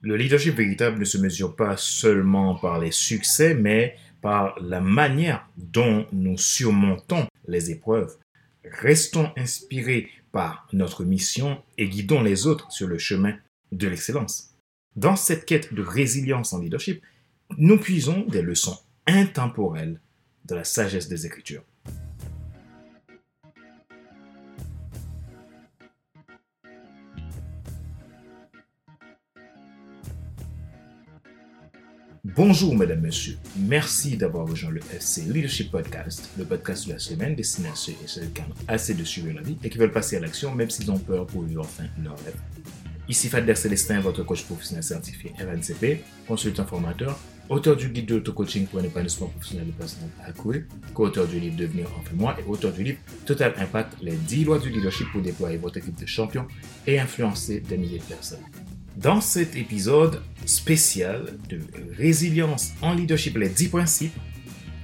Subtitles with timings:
[0.00, 5.48] Le leadership véritable ne se mesure pas seulement par les succès, mais par la manière
[5.56, 8.16] dont nous surmontons les épreuves.
[8.64, 13.34] Restons inspirés par notre mission et guidons les autres sur le chemin
[13.72, 14.54] de l'excellence.
[14.96, 17.02] Dans cette quête de résilience en leadership,
[17.58, 20.00] nous puisons des leçons intemporelles
[20.46, 21.62] de la sagesse des Écritures.
[32.34, 33.36] Bonjour mesdames, messieurs.
[33.56, 37.92] Merci d'avoir rejoint le FC Leadership Podcast, le podcast de la semaine destiné à ceux
[37.92, 40.52] et celles qui ont assez de suivre la vie et qui veulent passer à l'action
[40.52, 42.34] même s'ils ont peur pour vivre enfin leur rêve.
[43.08, 47.16] Ici Fadler Célestin, votre coach professionnel certifié RNCP, consultant formateur,
[47.48, 51.56] auteur du guide d'auto-coaching pour un épanouissement professionnel de personnes à cool, co-auteur du livre
[51.56, 55.22] Devenir enfin moi et auteur du livre Total Impact, les 10 lois du leadership pour
[55.22, 56.48] déployer votre équipe de champions
[56.88, 58.42] et influencer des milliers de personnes.
[58.96, 61.60] Dans cet épisode spécial de
[61.98, 64.16] résilience en leadership, les 10 principes,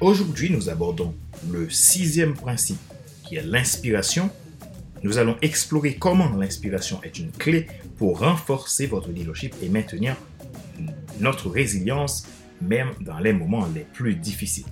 [0.02, 1.14] aujourd'hui nous abordons
[1.50, 2.78] le sixième principe
[3.24, 4.30] qui est l'inspiration.
[5.02, 10.14] Nous allons explorer comment l'inspiration est une clé pour renforcer votre leadership et maintenir
[11.18, 12.26] notre résilience
[12.60, 14.66] même dans les moments les plus difficiles.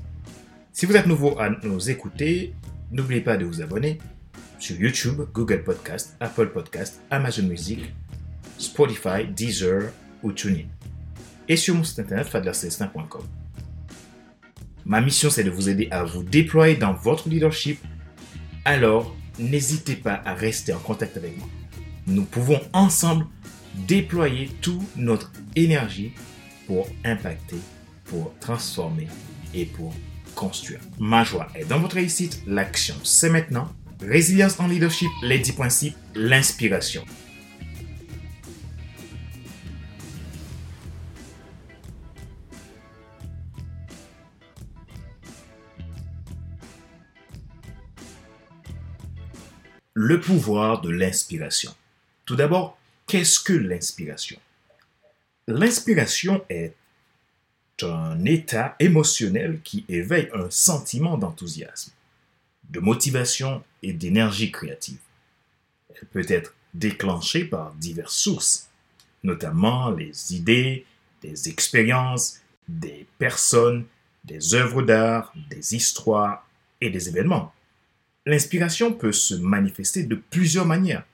[0.74, 2.52] Si vous êtes nouveau à nous écouter,
[2.92, 3.98] n'oubliez pas de vous abonner
[4.58, 7.80] sur YouTube, Google Podcast, Apple Podcast, Amazon Music,
[8.60, 9.90] Spotify, Deezer
[10.22, 10.66] ou TuneIn.
[11.48, 12.30] Et sur mon site internet.
[14.84, 17.80] Ma mission, c'est de vous aider à vous déployer dans votre leadership.
[18.64, 21.48] Alors, n'hésitez pas à rester en contact avec moi.
[22.06, 23.26] Nous pouvons ensemble
[23.88, 26.12] déployer toute notre énergie
[26.66, 27.56] pour impacter,
[28.04, 29.08] pour transformer
[29.54, 29.94] et pour
[30.34, 30.80] construire.
[30.98, 32.42] Ma joie est dans votre réussite.
[32.46, 33.68] L'action, c'est maintenant.
[34.00, 37.04] Résilience en leadership, les 10 principes, l'inspiration.
[49.94, 51.74] Le pouvoir de l'inspiration.
[52.24, 54.38] Tout d'abord, qu'est-ce que l'inspiration?
[55.48, 56.74] L'inspiration est
[57.82, 61.92] un état émotionnel qui éveille un sentiment d'enthousiasme,
[62.68, 65.00] de motivation et d'énergie créative.
[65.88, 68.68] Elle peut être déclenchée par diverses sources,
[69.24, 70.86] notamment les idées,
[71.22, 73.86] des expériences, des personnes,
[74.24, 76.46] des œuvres d'art, des histoires
[76.80, 77.52] et des événements.
[78.26, 81.04] L'inspiration peut se manifester de plusieurs manières,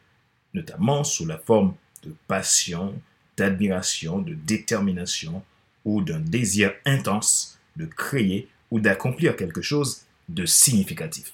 [0.54, 3.00] notamment sous la forme de passion,
[3.36, 5.42] d'admiration, de détermination
[5.84, 11.32] ou d'un désir intense de créer ou d'accomplir quelque chose de significatif.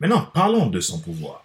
[0.00, 1.44] Maintenant, parlons de son pouvoir.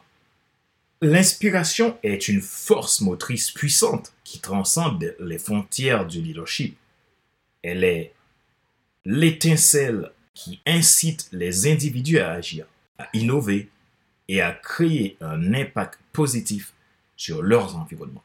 [1.02, 6.76] L'inspiration est une force motrice puissante qui transcende les frontières du leadership.
[7.62, 8.14] Elle est
[9.06, 12.66] l'étincelle qui incite les individus à agir,
[12.98, 13.70] à innover
[14.28, 16.74] et à créer un impact positif
[17.16, 18.24] sur leurs environnements.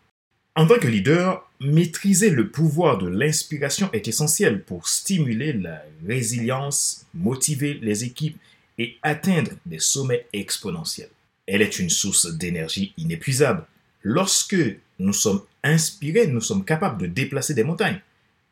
[0.54, 7.06] En tant que leader, maîtriser le pouvoir de l'inspiration est essentiel pour stimuler la résilience,
[7.14, 8.38] motiver les équipes
[8.76, 11.08] et atteindre des sommets exponentiels.
[11.46, 13.64] Elle est une source d'énergie inépuisable.
[14.02, 14.56] Lorsque
[14.98, 18.00] nous sommes inspirés, nous sommes capables de déplacer des montagnes,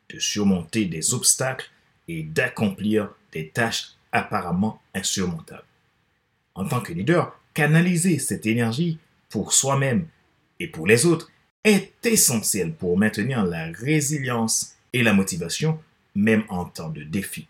[0.09, 1.69] de surmonter des obstacles
[2.07, 5.63] et d'accomplir des tâches apparemment insurmontables.
[6.55, 8.97] En tant que leader, canaliser cette énergie
[9.29, 10.07] pour soi-même
[10.59, 11.31] et pour les autres
[11.63, 15.79] est essentiel pour maintenir la résilience et la motivation,
[16.15, 17.47] même en temps de défi.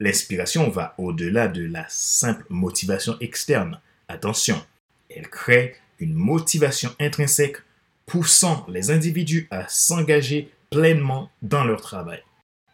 [0.00, 3.80] L'inspiration va au-delà de la simple motivation externe.
[4.06, 4.64] Attention,
[5.10, 7.58] elle crée une motivation intrinsèque
[8.06, 12.22] poussant les individus à s'engager pleinement dans leur travail.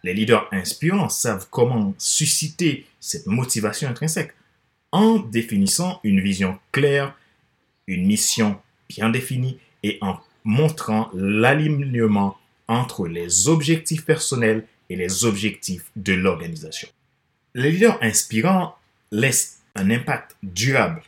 [0.03, 4.35] Les leaders inspirants savent comment susciter cette motivation intrinsèque
[4.95, 7.19] en définissant une vision claire,
[7.89, 8.57] une mission
[8.89, 12.39] bien définie et en montrant l'alignement
[12.69, 16.89] entre les objectifs personnels et les objectifs de l'organisation.
[17.55, 18.77] Les leaders inspirants
[19.11, 21.03] laissent un impact durable.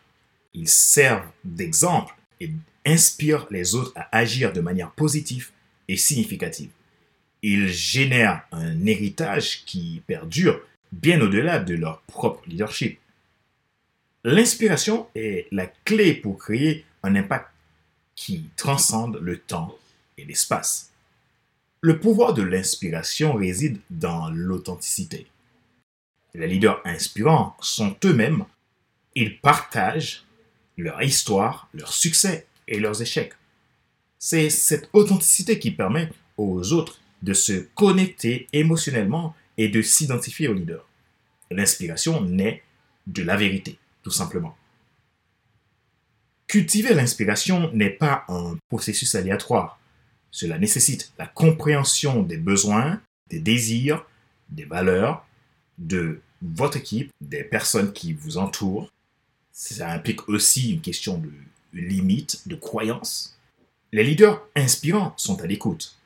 [0.52, 2.50] Ils servent d'exemple et
[2.84, 5.50] inspirent les autres à agir de manière positive
[5.86, 6.70] et significative.
[7.42, 10.60] Ils génèrent un héritage qui perdure
[10.90, 12.98] bien au-delà de leur propre leadership.
[14.28, 17.46] L'inspiration est la clé pour créer un impact
[18.16, 19.78] qui transcende le temps
[20.18, 20.90] et l'espace.
[21.80, 25.28] Le pouvoir de l'inspiration réside dans l'authenticité.
[26.34, 28.44] Les leaders inspirants sont eux-mêmes.
[29.14, 30.24] Ils partagent
[30.76, 33.34] leur histoire, leurs succès et leurs échecs.
[34.18, 40.52] C'est cette authenticité qui permet aux autres de se connecter émotionnellement et de s'identifier au
[40.52, 40.84] leader.
[41.52, 42.64] L'inspiration naît
[43.06, 44.56] de la vérité, tout simplement.
[46.46, 49.80] Cultiver l'inspiration n'est pas un processus aléatoire.
[50.30, 53.00] Cela nécessite la compréhension des besoins,
[53.30, 54.06] des désirs,
[54.48, 55.26] des valeurs
[55.78, 58.88] de votre équipe, des personnes qui vous entourent.
[59.50, 61.32] Ça implique aussi une question de
[61.72, 63.36] limite, de croyance.
[63.90, 65.98] Les leaders inspirants sont à l'écoute.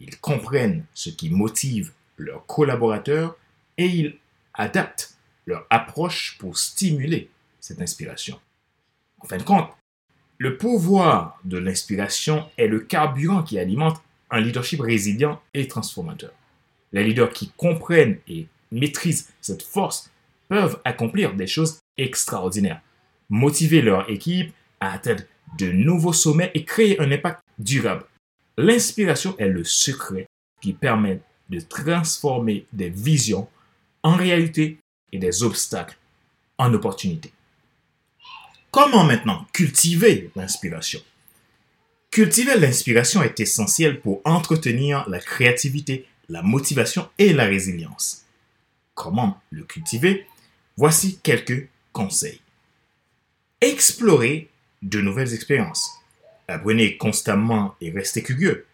[0.00, 3.36] Ils comprennent ce qui motive leurs collaborateurs
[3.76, 4.16] et ils
[4.54, 7.28] adaptent leur approche pour stimuler
[7.62, 8.38] cette inspiration.
[9.20, 9.70] En fin de compte,
[10.36, 16.32] le pouvoir de l'inspiration est le carburant qui alimente un leadership résilient et transformateur.
[16.92, 20.10] Les leaders qui comprennent et maîtrisent cette force
[20.48, 22.82] peuvent accomplir des choses extraordinaires,
[23.30, 25.22] motiver leur équipe à atteindre
[25.58, 28.04] de nouveaux sommets et créer un impact durable.
[28.56, 30.26] L'inspiration est le secret
[30.60, 33.48] qui permet de transformer des visions
[34.02, 34.78] en réalité
[35.12, 35.96] et des obstacles
[36.58, 37.32] en opportunités.
[38.72, 40.98] Comment maintenant cultiver l'inspiration?
[42.10, 48.24] Cultiver l'inspiration est essentiel pour entretenir la créativité, la motivation et la résilience.
[48.94, 50.26] Comment le cultiver?
[50.78, 52.40] Voici quelques conseils.
[53.60, 54.48] Explorer
[54.80, 55.90] de nouvelles expériences.
[56.48, 58.64] Apprenez constamment et restez curieux.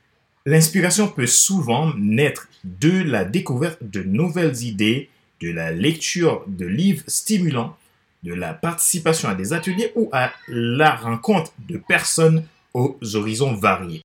[0.47, 5.11] L'inspiration peut souvent naître de la découverte de nouvelles idées,
[5.41, 7.77] de la lecture de livres stimulants,
[8.23, 12.45] de la participation à des ateliers ou à la rencontre de personnes
[12.75, 14.05] aux horizons variés.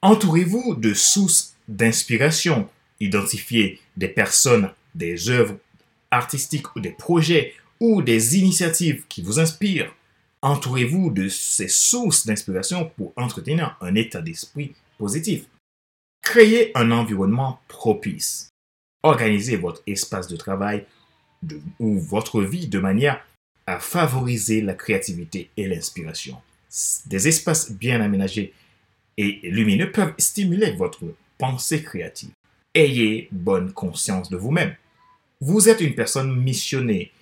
[0.00, 2.68] Entourez-vous de sources d'inspiration.
[3.00, 5.56] Identifiez des personnes, des œuvres
[6.10, 9.92] artistiques ou des projets ou des initiatives qui vous inspirent.
[10.42, 15.44] Entourez-vous de ces sources d'inspiration pour entretenir un état d'esprit positif.
[16.20, 18.50] Créez un environnement propice.
[19.02, 20.84] Organisez votre espace de travail
[21.80, 23.24] ou votre vie de manière
[23.66, 26.36] à favoriser la créativité et l'inspiration.
[27.06, 28.52] Des espaces bien aménagés
[29.16, 31.02] et lumineux peuvent stimuler votre
[31.38, 32.30] pensée créative.
[32.74, 34.74] Ayez bonne conscience de vous-même.
[35.40, 37.12] Vous êtes une personne missionnée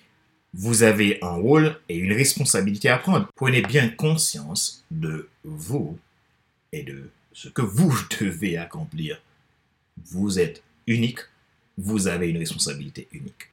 [0.53, 3.29] vous avez un rôle et une responsabilité à prendre.
[3.35, 5.97] Prenez bien conscience de vous
[6.73, 9.21] et de ce que vous devez accomplir.
[10.05, 11.19] Vous êtes unique,
[11.77, 13.50] vous avez une responsabilité unique.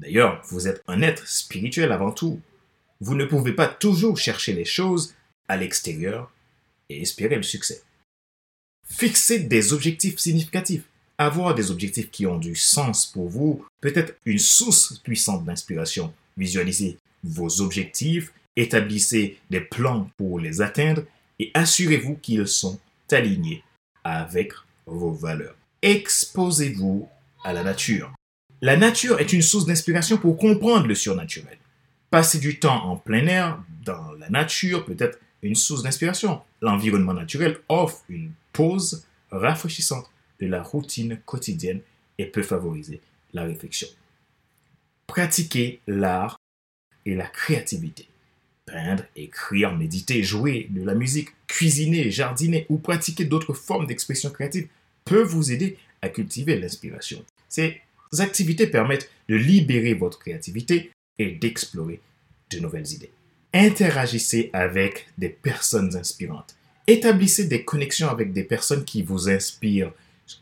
[0.00, 2.40] D'ailleurs, vous êtes un être spirituel avant tout.
[3.00, 5.14] Vous ne pouvez pas toujours chercher les choses
[5.46, 6.32] à l'extérieur
[6.88, 7.82] et espérer le succès.
[8.88, 10.84] Fixez des objectifs significatifs.
[11.18, 16.14] Avoir des objectifs qui ont du sens pour vous peut être une source puissante d'inspiration
[16.38, 21.02] Visualisez vos objectifs, établissez des plans pour les atteindre
[21.38, 22.78] et assurez-vous qu'ils sont
[23.10, 23.62] alignés
[24.04, 24.52] avec
[24.86, 25.56] vos valeurs.
[25.82, 27.06] Exposez-vous
[27.44, 28.10] à la nature.
[28.62, 31.56] La nature est une source d'inspiration pour comprendre le surnaturel.
[32.10, 36.42] Passer du temps en plein air dans la nature peut être une source d'inspiration.
[36.60, 40.10] L'environnement naturel offre une pause rafraîchissante
[40.40, 41.80] de la routine quotidienne
[42.18, 43.00] et peut favoriser
[43.32, 43.88] la réflexion.
[45.06, 46.38] Pratiquer l'art
[47.06, 48.08] et la créativité.
[48.66, 54.68] Peindre, écrire, méditer, jouer de la musique, cuisiner, jardiner ou pratiquer d'autres formes d'expression créative
[55.06, 57.24] peuvent vous aider à cultiver l'inspiration.
[57.48, 57.80] Ces
[58.18, 62.00] activités permettent de libérer votre créativité et d'explorer
[62.50, 63.12] de nouvelles idées.
[63.52, 66.56] Interagissez avec des personnes inspirantes.
[66.86, 69.92] Établissez des connexions avec des personnes qui vous inspirent,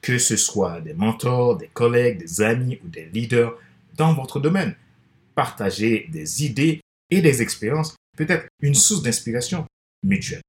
[0.01, 3.55] que ce soit des mentors, des collègues, des amis ou des leaders
[3.97, 4.75] dans votre domaine.
[5.35, 9.67] Partager des idées et des expériences peut être une source d'inspiration
[10.03, 10.43] mutuelle.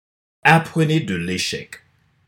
[0.44, 1.82] Apprenez de l'échec.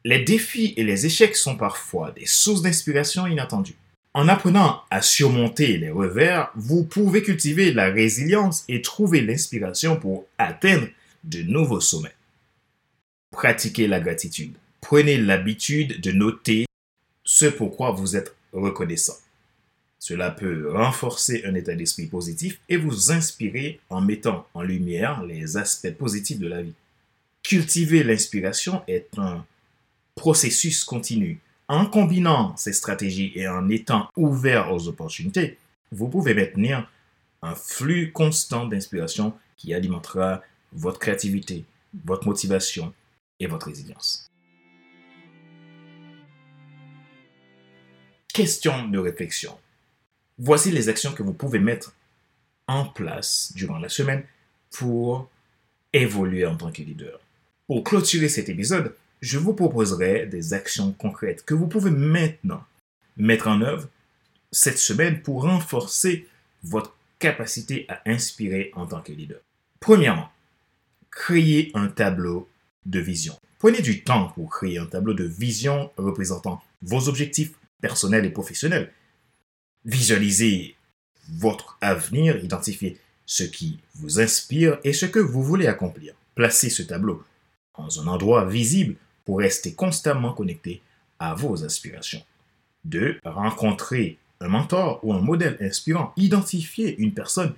[0.03, 3.77] Les défis et les échecs sont parfois des sources d'inspiration inattendues.
[4.13, 10.27] En apprenant à surmonter les revers, vous pouvez cultiver la résilience et trouver l'inspiration pour
[10.38, 10.88] atteindre
[11.24, 12.15] de nouveaux sommets.
[13.32, 14.53] Pratiquez la gratitude.
[14.82, 16.65] Prenez l'habitude de noter
[17.24, 19.15] ce pourquoi vous êtes reconnaissant.
[19.98, 25.56] Cela peut renforcer un état d'esprit positif et vous inspirer en mettant en lumière les
[25.56, 26.74] aspects positifs de la vie.
[27.44, 29.46] Cultiver l'inspiration est un
[30.15, 31.39] processus continu.
[31.72, 35.58] En combinant ces stratégies et en étant ouvert aux opportunités,
[35.94, 36.92] vous pouvez maintenir
[37.42, 41.63] un flux constant d'inspiration qui alimentera votre créativité,
[42.04, 42.94] votre motivation
[43.40, 44.30] et votre résilience.
[48.34, 49.58] Question de réflexion.
[50.40, 51.96] Voici les actions que vous pouvez mettre
[52.68, 54.25] en place durant la semaine
[54.72, 55.30] pour
[55.94, 57.18] évoluer en tant que leader.
[57.68, 62.63] Pour clôturer cet épisode, je vous proposerai des actions concrètes que vous pouvez maintenant
[63.18, 63.88] mettre en œuvre
[64.51, 66.28] cette semaine pour renforcer
[66.63, 69.40] votre capacité à inspirer en tant que leader.
[69.80, 70.30] Premièrement,
[71.12, 72.50] créer un tableau
[72.86, 73.38] de vision.
[73.60, 78.92] Prenez du temps pour créer un tableau de vision représentant vos objectifs personnels et professionnels.
[79.86, 80.75] Visualisez
[81.30, 82.98] votre avenir, identifiez
[83.28, 86.16] ce qui vous inspire et ce que vous voulez accomplir.
[86.34, 87.24] Placez ce tableau
[87.78, 90.82] dans un endroit visible pour rester constamment connecté
[91.20, 92.24] à vos aspirations.
[92.86, 93.20] 2.
[93.24, 96.13] Rencontrez un mentor ou un modèle inspirant.
[96.18, 97.54] Identifiez une personne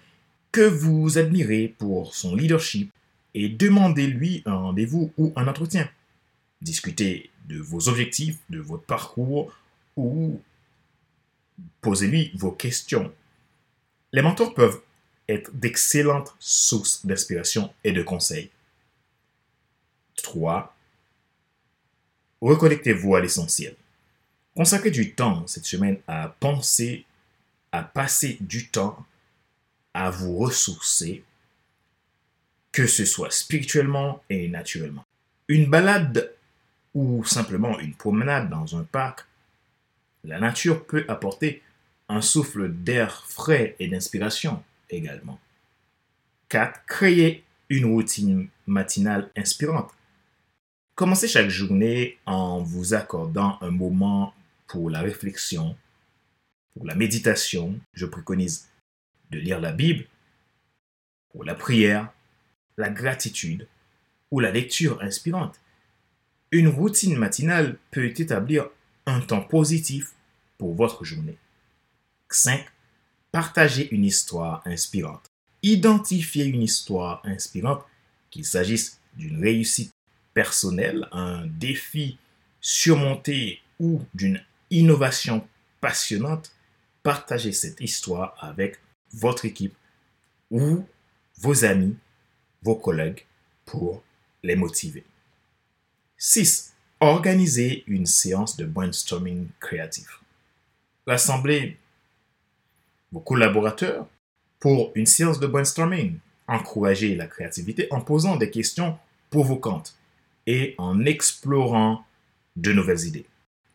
[0.52, 2.92] que vous admirez pour son leadership
[3.34, 5.90] et demandez-lui un rendez-vous ou un entretien.
[6.62, 9.54] Discutez de vos objectifs, de votre parcours
[9.96, 10.42] ou
[11.82, 13.12] posez-lui vos questions.
[14.12, 14.82] Les mentors peuvent
[15.28, 18.50] être d'excellentes sources d'inspiration et de conseils.
[20.18, 20.76] 3.
[22.44, 23.74] Reconnectez-vous à l'essentiel.
[24.54, 27.06] Consacrez du temps cette semaine à penser,
[27.72, 29.06] à passer du temps
[29.94, 31.24] à vous ressourcer,
[32.74, 35.06] que ce soit spirituellement et naturellement.
[35.48, 36.34] Une balade
[36.94, 39.26] ou simplement une promenade dans un parc,
[40.26, 41.62] la nature peut apporter
[42.10, 45.40] un souffle d'air frais et d'inspiration également.
[46.50, 46.86] 4.
[46.88, 49.92] Créer une routine matinale inspirante.
[50.96, 54.36] Commencez chaque journée en vous accordant un moment
[54.68, 55.76] pour la réflexion,
[56.76, 57.80] pour la méditation.
[57.94, 58.70] Je préconise
[59.32, 60.06] de lire la Bible,
[61.32, 62.14] pour la prière,
[62.78, 63.68] la gratitude
[64.30, 65.60] ou la lecture inspirante.
[66.52, 68.70] Une routine matinale peut établir
[69.08, 70.14] un temps positif
[70.60, 71.38] pour votre journée.
[72.30, 72.64] 5.
[73.32, 75.26] Partagez une histoire inspirante.
[75.64, 77.84] Identifiez une histoire inspirante,
[78.30, 79.93] qu'il s'agisse d'une réussite
[80.34, 82.18] personnelle, un défi
[82.62, 85.48] surmonté ou d'une innovation
[85.82, 86.52] passionnante.
[87.04, 88.80] Partagez cette histoire avec
[89.12, 89.76] votre équipe
[90.50, 90.86] ou
[91.40, 91.96] vos amis,
[92.62, 93.26] vos collègues
[93.66, 94.02] pour
[94.42, 95.04] les motiver.
[96.18, 96.74] 6.
[97.00, 100.22] Organisez une séance de brainstorming créatif.
[101.06, 101.78] Rassemblez
[103.12, 104.08] vos collaborateurs
[104.60, 106.18] pour une séance de brainstorming.
[106.48, 108.98] Encouragez la créativité en posant des questions
[109.30, 109.98] provocantes
[110.48, 112.06] et en explorant
[112.56, 113.26] de nouvelles idées.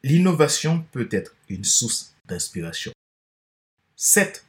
[0.03, 2.93] L'innovation peut être une source d'inspiration.
[3.97, 4.45] 7.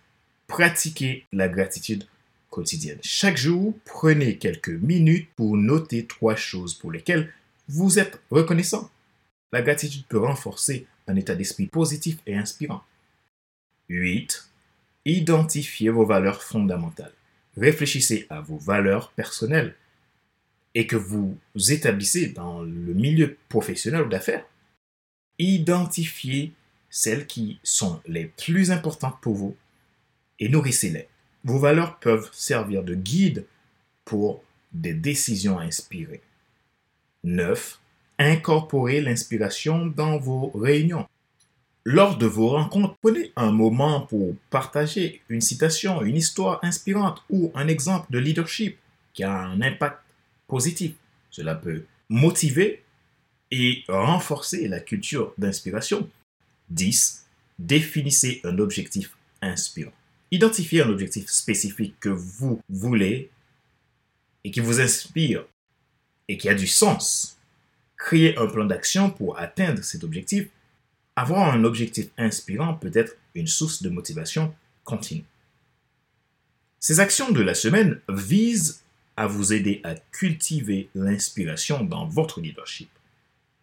[0.48, 2.06] Pratiquez la gratitude
[2.50, 3.00] quotidienne.
[3.02, 7.32] Chaque jour, prenez quelques minutes pour noter trois choses pour lesquelles
[7.68, 8.90] vous êtes reconnaissant.
[9.52, 12.84] La gratitude peut renforcer un état d'esprit positif et inspirant.
[13.90, 14.50] 8.
[15.06, 17.14] Identifiez vos valeurs fondamentales.
[17.58, 19.76] Réfléchissez à vos valeurs personnelles
[20.76, 21.38] et que vous
[21.70, 24.46] établissez dans le milieu professionnel ou d'affaires.
[25.38, 26.54] Identifiez
[26.90, 29.56] celles qui sont les plus importantes pour vous
[30.40, 31.08] et nourrissez-les.
[31.44, 33.46] Vos valeurs peuvent servir de guide
[34.06, 36.22] pour des décisions inspirées.
[37.24, 37.80] 9.
[38.18, 41.08] Incorporez l'inspiration dans vos réunions.
[41.86, 47.52] Lors de vos rencontres, prenez un moment pour partager une citation, une histoire inspirante ou
[47.56, 48.78] un exemple de leadership
[49.14, 50.00] qui a un impact
[50.50, 50.94] positif.
[51.30, 52.84] Cela peut motiver
[53.52, 56.10] et renforcer la culture d'inspiration.
[56.70, 57.26] 10.
[57.58, 59.94] Définissez un objectif inspirant.
[60.32, 63.32] Identifiez un objectif spécifique que vous voulez
[64.44, 65.46] et qui vous inspire
[66.28, 67.38] et qui a du sens.
[67.98, 70.48] Créez un plan d'action pour atteindre cet objectif.
[71.16, 74.54] Avoir un objectif inspirant peut être une source de motivation
[74.84, 75.26] continue.
[76.80, 78.82] Ces actions de la semaine visent
[79.20, 82.90] à vous aider à cultiver l'inspiration dans votre leadership.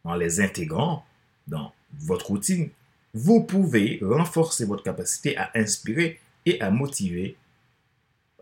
[0.05, 1.07] En les intégrant
[1.49, 2.69] dans votre routine,
[3.15, 7.37] vous pouvez renforcer votre capacité à inspirer et à motiver,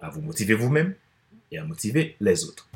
[0.02, 0.96] à vous motiver vous-même
[1.52, 2.68] et à motiver les autres.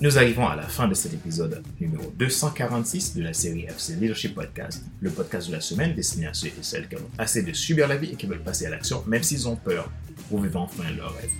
[0.00, 4.32] Nous arrivons à la fin de cet épisode numéro 246 de la série FC Leadership
[4.32, 7.52] Podcast, le podcast de la semaine destiné à ceux et celles qui ont assez de
[7.52, 9.90] subir la vie et qui veulent passer à l'action, même s'ils ont peur,
[10.28, 11.32] pour vivre enfin leur rêve.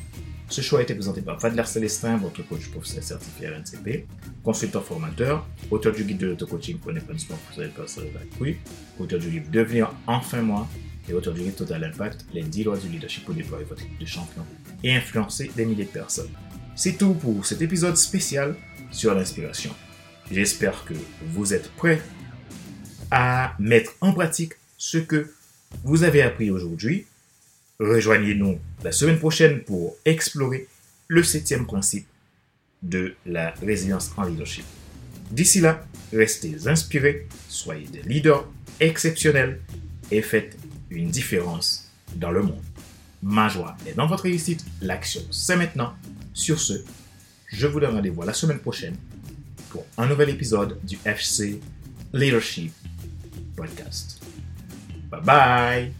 [0.49, 4.09] Ce choix a été présenté par Fadler Célestin, votre coach professionnel certifié RNCP,
[4.43, 8.59] consultant formateur, auteur du guide de l'auto-coaching pour l'épanouissement professionnel personnel accru,
[8.99, 10.67] auteur du livre Devenir enfin moi
[11.09, 14.01] et auteur du livre Total Impact, les 10 lois du leadership pour déployer votre équipe
[14.01, 14.43] de champion
[14.83, 16.31] et influencer des milliers de personnes.
[16.79, 18.55] C'est tout pour cet épisode spécial
[18.93, 19.75] sur l'inspiration.
[20.31, 20.95] J'espère que
[21.27, 22.01] vous êtes prêts
[23.11, 25.35] à mettre en pratique ce que
[25.83, 27.07] vous avez appris aujourd'hui.
[27.81, 30.69] Rejoignez-nous la semaine prochaine pour explorer
[31.09, 32.07] le septième principe
[32.81, 34.65] de la résilience en leadership.
[35.33, 38.47] D'ici là, restez inspirés, soyez des leaders
[38.79, 39.61] exceptionnels
[40.13, 40.57] et faites
[40.91, 42.63] une différence dans le monde.
[43.21, 44.65] Ma joie est dans votre réussite.
[44.81, 45.93] L'action, c'est maintenant.
[46.39, 46.85] Sur ce,
[47.49, 48.95] je vous donne rendez-vous la semaine prochaine
[49.71, 51.61] pour un nouvel épisode du FC
[52.13, 52.73] Leadership
[53.57, 54.21] Podcast.
[55.11, 55.93] Bye bye